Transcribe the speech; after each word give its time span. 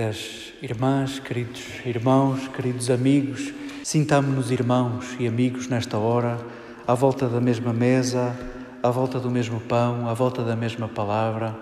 Queridas 0.00 0.54
irmãs, 0.62 1.18
queridos 1.18 1.62
irmãos, 1.84 2.48
queridos 2.48 2.88
amigos, 2.88 3.52
sintamo-nos 3.84 4.50
irmãos 4.50 5.14
e 5.18 5.28
amigos 5.28 5.68
nesta 5.68 5.98
hora, 5.98 6.40
à 6.86 6.94
volta 6.94 7.28
da 7.28 7.38
mesma 7.38 7.74
mesa, 7.74 8.34
à 8.82 8.88
volta 8.88 9.20
do 9.20 9.30
mesmo 9.30 9.60
pão, 9.60 10.08
à 10.08 10.14
volta 10.14 10.42
da 10.42 10.56
mesma 10.56 10.88
palavra. 10.88 11.54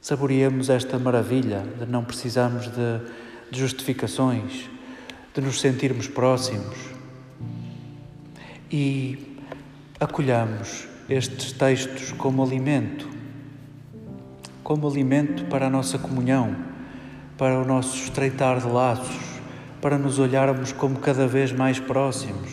Saboreemos 0.00 0.68
esta 0.70 0.98
maravilha 0.98 1.64
de 1.78 1.86
não 1.86 2.02
precisarmos 2.02 2.66
de, 2.66 3.00
de 3.48 3.60
justificações, 3.60 4.68
de 5.32 5.40
nos 5.40 5.60
sentirmos 5.60 6.08
próximos 6.08 6.76
e 8.72 9.36
acolhamos 10.00 10.88
estes 11.08 11.52
textos 11.52 12.10
como 12.10 12.42
alimento 12.42 13.18
como 14.68 14.86
alimento 14.86 15.46
para 15.46 15.68
a 15.68 15.70
nossa 15.70 15.98
comunhão, 15.98 16.54
para 17.38 17.56
o 17.56 17.64
nosso 17.64 17.96
estreitar 17.96 18.58
de 18.58 18.66
laços, 18.66 19.16
para 19.80 19.96
nos 19.96 20.18
olharmos 20.18 20.72
como 20.72 20.98
cada 20.98 21.28
vez 21.28 21.52
mais 21.52 21.78
próximos. 21.78 22.50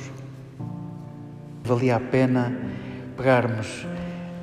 Valia 1.64 1.96
a 1.96 2.00
pena 2.00 2.56
pegarmos 3.18 3.88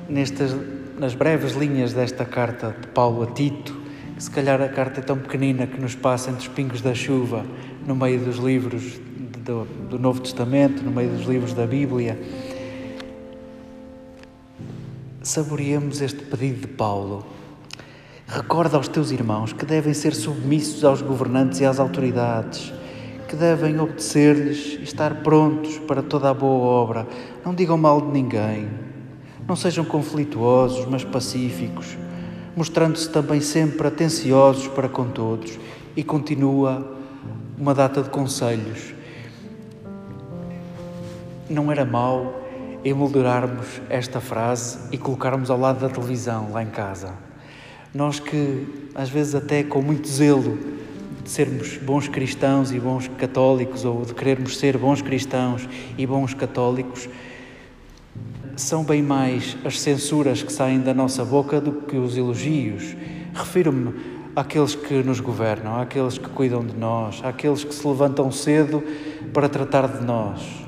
nestas, 0.09 0.53
nas 0.99 1.15
breves 1.15 1.53
linhas 1.53 1.93
desta 1.93 2.25
carta 2.25 2.75
de 2.79 2.87
Paulo 2.87 3.23
a 3.23 3.27
Tito, 3.27 3.73
que 4.17 4.21
se 4.21 4.29
calhar 4.29 4.61
a 4.61 4.67
carta 4.67 4.99
é 4.99 5.03
tão 5.03 5.17
pequenina 5.17 5.65
que 5.65 5.79
nos 5.79 5.95
passa 5.95 6.29
entre 6.29 6.41
os 6.41 6.53
pingos 6.53 6.81
da 6.81 6.93
chuva, 6.93 7.45
no 7.87 7.95
meio 7.95 8.19
dos 8.19 8.35
livros 8.35 8.99
do, 9.45 9.63
do 9.89 9.97
Novo 9.97 10.19
Testamento, 10.19 10.83
no 10.83 10.91
meio 10.91 11.09
dos 11.09 11.25
livros 11.25 11.53
da 11.53 11.65
Bíblia. 11.65 12.19
Saboreemos 15.21 16.01
este 16.01 16.25
pedido 16.25 16.67
de 16.67 16.67
Paulo 16.67 17.25
Recorda 18.33 18.77
aos 18.77 18.87
teus 18.87 19.11
irmãos 19.11 19.53
que 19.53 19.63
devem 19.63 19.93
ser 19.93 20.15
submissos 20.15 20.83
aos 20.83 21.03
governantes 21.03 21.59
e 21.59 21.65
às 21.65 21.79
autoridades, 21.79 22.73
que 23.27 23.35
devem 23.35 23.79
obedecer-lhes 23.79 24.79
e 24.79 24.81
estar 24.81 25.21
prontos 25.21 25.77
para 25.77 26.01
toda 26.01 26.31
a 26.31 26.33
boa 26.33 26.65
obra. 26.65 27.07
Não 27.45 27.53
digam 27.53 27.77
mal 27.77 28.01
de 28.01 28.07
ninguém. 28.07 28.67
Não 29.47 29.55
sejam 29.55 29.85
conflituosos, 29.85 30.83
mas 30.87 31.03
pacíficos, 31.03 31.95
mostrando-se 32.55 33.07
também 33.07 33.39
sempre 33.39 33.87
atenciosos 33.87 34.67
para 34.67 34.89
com 34.89 35.11
todos. 35.11 35.59
E 35.95 36.03
continua 36.03 36.91
uma 37.55 37.75
data 37.75 38.01
de 38.01 38.09
conselhos. 38.09 38.95
Não 41.47 41.71
era 41.71 41.85
mau 41.85 42.41
emolderarmos 42.83 43.79
esta 43.91 44.19
frase 44.19 44.79
e 44.91 44.97
colocarmos 44.97 45.51
ao 45.51 45.59
lado 45.59 45.81
da 45.81 45.89
televisão 45.89 46.51
lá 46.51 46.63
em 46.63 46.71
casa. 46.71 47.31
Nós 47.93 48.19
que, 48.19 48.65
às 48.95 49.09
vezes, 49.09 49.35
até 49.35 49.63
com 49.63 49.81
muito 49.81 50.07
zelo 50.07 50.57
de 51.23 51.29
sermos 51.29 51.77
bons 51.77 52.07
cristãos 52.07 52.71
e 52.71 52.79
bons 52.79 53.07
católicos, 53.07 53.85
ou 53.85 54.03
de 54.03 54.13
querermos 54.13 54.57
ser 54.57 54.77
bons 54.77 55.01
cristãos 55.01 55.67
e 55.97 56.05
bons 56.07 56.33
católicos, 56.33 57.07
são 58.55 58.83
bem 58.83 59.01
mais 59.01 59.55
as 59.63 59.79
censuras 59.79 60.41
que 60.41 60.51
saem 60.51 60.79
da 60.79 60.93
nossa 60.93 61.23
boca 61.23 61.61
do 61.61 61.71
que 61.71 61.95
os 61.95 62.17
elogios. 62.17 62.95
Refiro-me 63.33 63.93
àqueles 64.35 64.73
que 64.73 64.95
nos 65.03 65.19
governam, 65.19 65.79
àqueles 65.79 66.17
que 66.17 66.29
cuidam 66.29 66.65
de 66.65 66.75
nós, 66.75 67.21
àqueles 67.23 67.63
que 67.63 67.73
se 67.73 67.87
levantam 67.87 68.31
cedo 68.31 68.83
para 69.31 69.47
tratar 69.47 69.87
de 69.87 70.03
nós 70.03 70.63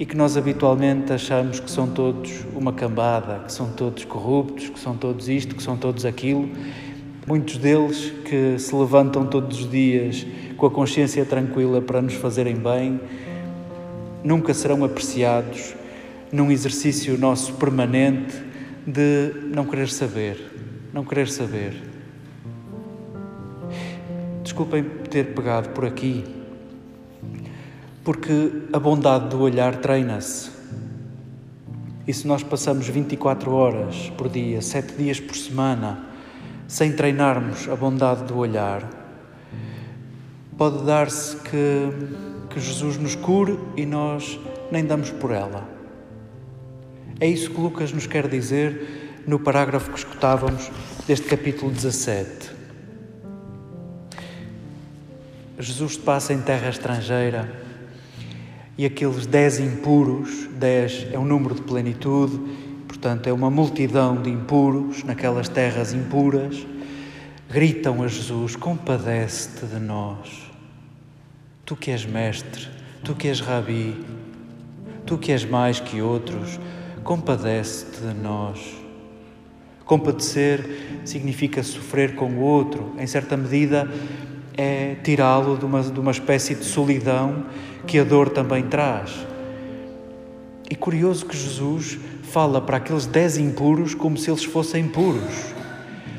e 0.00 0.06
que 0.06 0.16
nós 0.16 0.34
habitualmente 0.34 1.12
achamos 1.12 1.60
que 1.60 1.70
são 1.70 1.86
todos 1.86 2.42
uma 2.54 2.72
cambada, 2.72 3.40
que 3.40 3.52
são 3.52 3.70
todos 3.70 4.02
corruptos, 4.06 4.70
que 4.70 4.80
são 4.80 4.96
todos 4.96 5.28
isto, 5.28 5.54
que 5.54 5.62
são 5.62 5.76
todos 5.76 6.06
aquilo. 6.06 6.48
Muitos 7.26 7.58
deles 7.58 8.10
que 8.24 8.58
se 8.58 8.74
levantam 8.74 9.26
todos 9.26 9.60
os 9.60 9.70
dias 9.70 10.26
com 10.56 10.64
a 10.64 10.70
consciência 10.70 11.22
tranquila 11.26 11.82
para 11.82 12.00
nos 12.00 12.14
fazerem 12.14 12.54
bem, 12.54 12.98
nunca 14.24 14.54
serão 14.54 14.82
apreciados 14.82 15.74
num 16.32 16.50
exercício 16.50 17.18
nosso 17.18 17.52
permanente 17.56 18.42
de 18.86 19.34
não 19.54 19.66
querer 19.66 19.90
saber, 19.90 20.38
não 20.94 21.04
querer 21.04 21.28
saber. 21.28 21.74
Desculpem 24.42 24.82
ter 25.10 25.34
pegado 25.34 25.68
por 25.70 25.84
aqui, 25.84 26.24
porque 28.04 28.64
a 28.72 28.78
bondade 28.78 29.28
do 29.28 29.40
olhar 29.40 29.76
treina-se. 29.76 30.50
E 32.06 32.14
se 32.14 32.26
nós 32.26 32.42
passamos 32.42 32.88
24 32.88 33.52
horas 33.52 34.10
por 34.16 34.28
dia, 34.28 34.62
7 34.62 34.94
dias 34.94 35.20
por 35.20 35.36
semana, 35.36 36.06
sem 36.66 36.92
treinarmos 36.92 37.68
a 37.68 37.76
bondade 37.76 38.24
do 38.24 38.38
olhar, 38.38 38.88
pode 40.56 40.84
dar-se 40.84 41.36
que, 41.36 41.90
que 42.48 42.60
Jesus 42.60 42.96
nos 42.96 43.14
cure 43.14 43.58
e 43.76 43.84
nós 43.84 44.40
nem 44.72 44.84
damos 44.84 45.10
por 45.10 45.30
ela. 45.30 45.68
É 47.20 47.26
isso 47.26 47.50
que 47.50 47.60
Lucas 47.60 47.92
nos 47.92 48.06
quer 48.06 48.28
dizer 48.28 49.22
no 49.26 49.38
parágrafo 49.38 49.90
que 49.90 49.98
escutávamos 49.98 50.70
deste 51.06 51.26
capítulo 51.26 51.70
17. 51.70 52.50
Jesus 55.58 55.98
passa 55.98 56.32
em 56.32 56.40
terra 56.40 56.70
estrangeira 56.70 57.69
e 58.76 58.84
aqueles 58.84 59.26
dez 59.26 59.58
impuros, 59.58 60.48
dez 60.58 61.06
é 61.12 61.18
um 61.18 61.24
número 61.24 61.54
de 61.54 61.62
plenitude, 61.62 62.38
portanto 62.86 63.26
é 63.26 63.32
uma 63.32 63.50
multidão 63.50 64.20
de 64.20 64.30
impuros 64.30 65.04
naquelas 65.04 65.48
terras 65.48 65.92
impuras, 65.92 66.66
gritam 67.50 68.02
a 68.02 68.08
Jesus: 68.08 68.56
Compadece-te 68.56 69.66
de 69.66 69.78
nós. 69.78 70.50
Tu 71.64 71.76
que 71.76 71.90
és 71.90 72.04
mestre, 72.04 72.68
tu 73.04 73.14
que 73.14 73.28
és 73.28 73.40
rabi, 73.40 73.96
tu 75.06 75.18
que 75.18 75.32
és 75.32 75.44
mais 75.44 75.78
que 75.78 76.02
outros, 76.02 76.58
compadece-te 77.04 78.00
de 78.00 78.14
nós. 78.14 78.80
Compadecer 79.84 81.00
significa 81.04 81.62
sofrer 81.62 82.14
com 82.14 82.30
o 82.34 82.40
outro, 82.40 82.94
em 82.98 83.06
certa 83.06 83.36
medida 83.36 83.88
é 84.56 84.96
tirá-lo 85.02 85.56
de 85.56 85.64
uma, 85.64 85.82
de 85.82 86.00
uma 86.00 86.10
espécie 86.10 86.54
de 86.54 86.64
solidão 86.64 87.46
que 87.86 87.98
a 87.98 88.04
dor 88.04 88.28
também 88.28 88.64
traz. 88.64 89.26
E 90.70 90.74
curioso 90.74 91.26
que 91.26 91.36
Jesus 91.36 91.98
fala 92.22 92.60
para 92.60 92.76
aqueles 92.76 93.06
dez 93.06 93.36
impuros 93.36 93.94
como 93.94 94.16
se 94.16 94.30
eles 94.30 94.44
fossem 94.44 94.86
puros. 94.86 95.52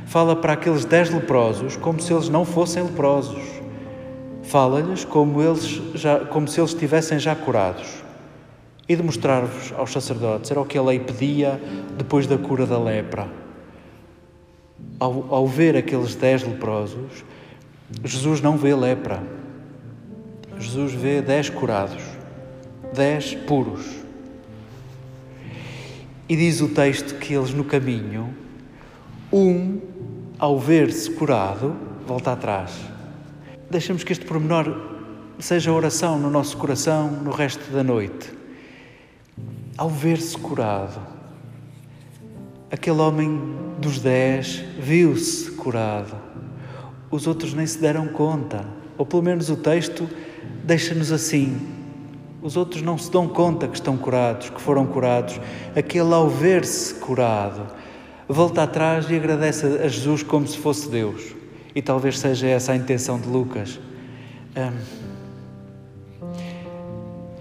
Fala 0.05 0.35
para 0.35 0.53
aqueles 0.53 0.83
dez 0.83 1.09
leprosos 1.09 1.77
como 1.77 2.01
se 2.01 2.11
eles 2.11 2.27
não 2.27 2.43
fossem 2.43 2.83
leprosos. 2.83 3.41
Fala-lhes 4.43 5.05
como, 5.05 5.41
eles 5.41 5.81
já, 5.95 6.19
como 6.25 6.47
se 6.49 6.59
eles 6.59 6.71
estivessem 6.71 7.17
já 7.17 7.33
curados. 7.33 8.03
E 8.89 8.93
de 8.93 9.01
mostrar-vos 9.01 9.71
aos 9.77 9.93
sacerdotes, 9.93 10.51
era 10.51 10.59
o 10.59 10.65
que 10.65 10.77
a 10.77 10.81
lei 10.81 10.99
pedia 10.99 11.61
depois 11.97 12.27
da 12.27 12.37
cura 12.37 12.65
da 12.65 12.77
lepra. 12.77 13.29
Ao, 14.99 15.33
ao 15.33 15.47
ver 15.47 15.77
aqueles 15.77 16.13
dez 16.15 16.43
leprosos, 16.43 17.23
Jesus 18.03 18.41
não 18.41 18.57
vê 18.57 18.73
lepra, 18.73 19.23
Jesus 20.57 20.93
vê 20.93 21.21
dez 21.21 21.49
curados, 21.49 22.03
dez 22.93 23.35
puros. 23.35 23.85
E 26.29 26.35
diz 26.35 26.61
o 26.61 26.69
texto 26.69 27.15
que 27.19 27.33
eles 27.33 27.53
no 27.53 27.63
caminho, 27.63 28.33
um, 29.33 29.79
ao 30.39 30.57
ver-se 30.57 31.11
curado, 31.11 31.75
volta 32.07 32.31
atrás. 32.31 32.71
Deixamos 33.69 34.03
que 34.03 34.11
este 34.11 34.25
pormenor 34.25 34.91
seja 35.39 35.71
oração 35.71 36.19
no 36.19 36.29
nosso 36.29 36.55
coração 36.57 37.09
no 37.09 37.31
resto 37.31 37.71
da 37.71 37.83
noite. 37.83 38.31
Ao 39.77 39.89
ver-se 39.89 40.37
curado, 40.37 41.01
aquele 42.71 42.99
homem 42.99 43.41
dos 43.79 43.99
dez 43.99 44.63
viu-se 44.79 45.51
curado. 45.51 46.15
Os 47.11 47.27
outros 47.27 47.53
nem 47.53 47.65
se 47.65 47.77
deram 47.77 48.07
conta, 48.07 48.65
ou 48.97 49.05
pelo 49.05 49.21
menos 49.21 49.49
o 49.49 49.57
texto 49.57 50.09
deixa-nos 50.63 51.11
assim. 51.11 51.59
Os 52.41 52.57
outros 52.57 52.81
não 52.81 52.97
se 52.97 53.11
dão 53.11 53.27
conta 53.27 53.67
que 53.67 53.75
estão 53.75 53.97
curados, 53.97 54.49
que 54.49 54.61
foram 54.61 54.87
curados. 54.87 55.39
Aquele, 55.75 56.13
ao 56.13 56.29
ver-se 56.29 56.95
curado, 56.95 57.67
volta 58.27 58.63
atrás 58.63 59.09
e 59.09 59.15
agradece 59.15 59.65
a 59.65 59.87
Jesus 59.87 60.23
como 60.23 60.47
se 60.47 60.57
fosse 60.57 60.89
Deus. 60.89 61.35
E 61.75 61.81
talvez 61.81 62.17
seja 62.17 62.47
essa 62.47 62.71
a 62.71 62.75
intenção 62.75 63.19
de 63.19 63.27
Lucas. 63.27 63.79
Hum, 64.57 64.77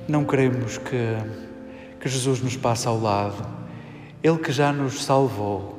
não 0.07 0.25
queremos 0.25 0.77
que, 0.79 1.17
que 2.01 2.09
Jesus 2.09 2.43
nos 2.43 2.57
passe 2.57 2.87
ao 2.87 3.01
lado. 3.01 3.47
Ele 4.23 4.39
que 4.39 4.53
já 4.53 4.73
nos 4.73 5.05
salvou, 5.05 5.79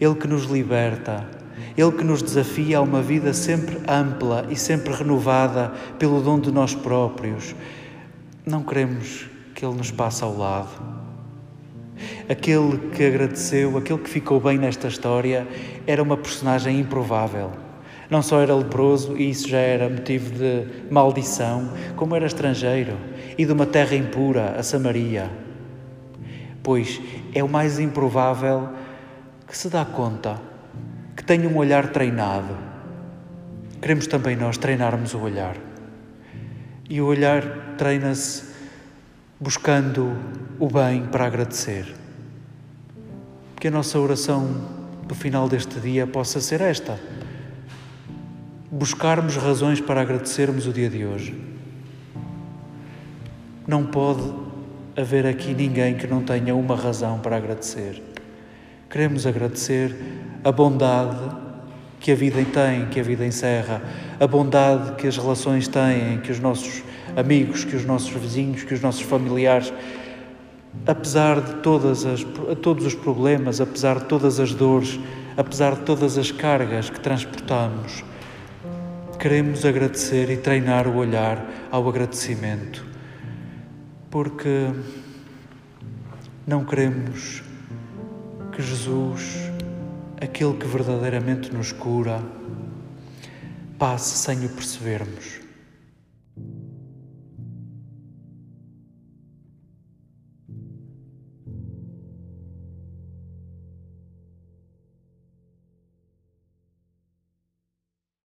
Ele 0.00 0.14
que 0.14 0.26
nos 0.26 0.44
liberta, 0.44 1.28
ele 1.76 1.92
que 1.92 2.04
nos 2.04 2.22
desafia 2.22 2.78
a 2.78 2.80
uma 2.80 3.00
vida 3.00 3.32
sempre 3.32 3.78
ampla 3.88 4.46
e 4.50 4.56
sempre 4.56 4.92
renovada 4.92 5.72
pelo 5.98 6.20
dom 6.20 6.40
de 6.40 6.50
nós 6.50 6.74
próprios. 6.74 7.54
Não 8.44 8.62
queremos 8.62 9.26
que 9.54 9.64
Ele 9.64 9.76
nos 9.76 9.90
passe 9.90 10.24
ao 10.24 10.36
lado. 10.36 10.68
Aquele 12.28 12.78
que 12.90 13.04
agradeceu, 13.04 13.76
aquele 13.76 13.98
que 13.98 14.10
ficou 14.10 14.40
bem 14.40 14.58
nesta 14.58 14.88
história, 14.88 15.46
era 15.86 16.02
uma 16.02 16.16
personagem 16.16 16.80
improvável. 16.80 17.50
Não 18.10 18.22
só 18.22 18.40
era 18.40 18.54
leproso, 18.54 19.16
e 19.16 19.30
isso 19.30 19.48
já 19.48 19.58
era 19.58 19.88
motivo 19.88 20.30
de 20.32 20.66
maldição, 20.90 21.70
como 21.94 22.16
era 22.16 22.26
estrangeiro 22.26 22.96
e 23.36 23.44
de 23.44 23.52
uma 23.52 23.66
terra 23.66 23.94
impura, 23.94 24.54
a 24.58 24.62
Samaria. 24.62 25.30
Pois 26.62 27.00
é 27.34 27.44
o 27.44 27.48
mais 27.48 27.78
improvável 27.78 28.68
que 29.46 29.56
se 29.56 29.68
dá 29.68 29.84
conta 29.84 30.40
que 31.18 31.24
tenha 31.24 31.48
um 31.48 31.56
olhar 31.56 31.88
treinado. 31.88 32.56
Queremos 33.82 34.06
também 34.06 34.36
nós 34.36 34.56
treinarmos 34.56 35.14
o 35.14 35.18
olhar. 35.18 35.56
E 36.88 37.00
o 37.00 37.06
olhar 37.06 37.74
treina-se 37.76 38.44
buscando 39.40 40.16
o 40.60 40.68
bem 40.68 41.06
para 41.06 41.26
agradecer. 41.26 41.92
Que 43.56 43.66
a 43.66 43.70
nossa 43.72 43.98
oração 43.98 44.46
do 45.08 45.14
final 45.16 45.48
deste 45.48 45.80
dia 45.80 46.06
possa 46.06 46.40
ser 46.40 46.60
esta: 46.60 47.00
buscarmos 48.70 49.34
razões 49.34 49.80
para 49.80 50.00
agradecermos 50.00 50.68
o 50.68 50.72
dia 50.72 50.88
de 50.88 51.04
hoje. 51.04 51.36
Não 53.66 53.84
pode 53.84 54.22
haver 54.96 55.26
aqui 55.26 55.52
ninguém 55.52 55.96
que 55.96 56.06
não 56.06 56.22
tenha 56.22 56.54
uma 56.54 56.76
razão 56.76 57.18
para 57.18 57.36
agradecer. 57.36 58.00
Queremos 58.90 59.26
agradecer 59.26 59.94
a 60.42 60.50
bondade 60.50 61.18
que 62.00 62.10
a 62.10 62.14
vida 62.14 62.42
tem, 62.42 62.86
que 62.86 62.98
a 62.98 63.02
vida 63.02 63.26
encerra, 63.26 63.82
a 64.18 64.26
bondade 64.26 64.92
que 64.92 65.06
as 65.06 65.18
relações 65.18 65.68
têm, 65.68 66.20
que 66.22 66.32
os 66.32 66.40
nossos 66.40 66.82
amigos, 67.14 67.64
que 67.64 67.76
os 67.76 67.84
nossos 67.84 68.10
vizinhos, 68.10 68.64
que 68.64 68.72
os 68.72 68.80
nossos 68.80 69.02
familiares, 69.02 69.70
apesar 70.86 71.38
de 71.40 71.54
todas 71.56 72.06
as, 72.06 72.24
todos 72.62 72.86
os 72.86 72.94
problemas, 72.94 73.60
apesar 73.60 73.98
de 73.98 74.04
todas 74.06 74.40
as 74.40 74.54
dores, 74.54 74.98
apesar 75.36 75.74
de 75.74 75.82
todas 75.82 76.16
as 76.16 76.30
cargas 76.30 76.88
que 76.88 77.00
transportamos, 77.00 78.02
queremos 79.18 79.66
agradecer 79.66 80.30
e 80.30 80.38
treinar 80.38 80.88
o 80.88 80.96
olhar 80.96 81.44
ao 81.70 81.86
agradecimento, 81.86 82.86
porque 84.10 84.70
não 86.46 86.64
queremos 86.64 87.42
que 88.58 88.62
Jesus, 88.64 89.36
aquele 90.20 90.54
que 90.54 90.66
verdadeiramente 90.66 91.54
nos 91.54 91.70
cura, 91.70 92.20
passe 93.78 94.18
sem 94.18 94.44
o 94.44 94.48
percebermos. 94.48 95.47